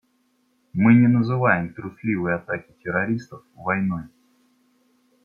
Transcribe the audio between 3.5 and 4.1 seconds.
войной.